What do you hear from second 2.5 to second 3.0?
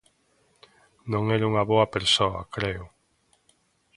creo.